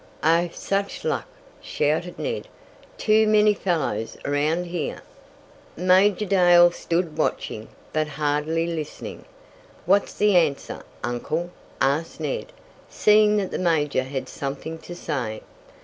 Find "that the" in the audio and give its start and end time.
13.37-13.59